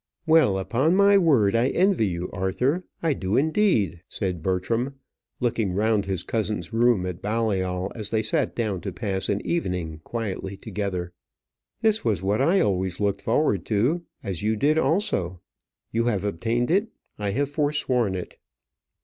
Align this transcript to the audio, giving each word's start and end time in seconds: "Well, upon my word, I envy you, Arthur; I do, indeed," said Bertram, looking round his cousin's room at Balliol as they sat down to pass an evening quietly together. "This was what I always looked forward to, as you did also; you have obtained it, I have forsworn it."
"Well, 0.25 0.57
upon 0.57 0.95
my 0.95 1.15
word, 1.19 1.55
I 1.55 1.67
envy 1.69 2.07
you, 2.07 2.27
Arthur; 2.31 2.83
I 3.03 3.13
do, 3.13 3.37
indeed," 3.37 4.01
said 4.09 4.41
Bertram, 4.41 4.95
looking 5.39 5.73
round 5.73 6.05
his 6.05 6.23
cousin's 6.23 6.73
room 6.73 7.05
at 7.05 7.21
Balliol 7.21 7.91
as 7.93 8.09
they 8.09 8.23
sat 8.23 8.55
down 8.55 8.81
to 8.81 8.91
pass 8.91 9.29
an 9.29 9.45
evening 9.45 10.01
quietly 10.03 10.57
together. 10.57 11.13
"This 11.81 12.03
was 12.03 12.23
what 12.23 12.41
I 12.41 12.61
always 12.61 12.99
looked 12.99 13.21
forward 13.21 13.63
to, 13.67 14.01
as 14.23 14.41
you 14.41 14.55
did 14.55 14.79
also; 14.79 15.39
you 15.91 16.05
have 16.05 16.23
obtained 16.25 16.71
it, 16.71 16.87
I 17.19 17.29
have 17.29 17.51
forsworn 17.51 18.15
it." 18.15 18.39